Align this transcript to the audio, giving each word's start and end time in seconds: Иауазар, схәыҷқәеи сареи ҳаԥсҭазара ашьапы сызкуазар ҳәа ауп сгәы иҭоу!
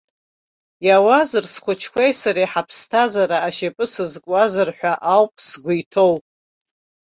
Иауазар, 0.87 1.45
схәыҷқәеи 1.53 2.13
сареи 2.19 2.51
ҳаԥсҭазара 2.51 3.37
ашьапы 3.47 3.85
сызкуазар 3.93 4.69
ҳәа 4.77 4.93
ауп 5.15 5.33
сгәы 5.47 5.73
иҭоу! 5.81 6.13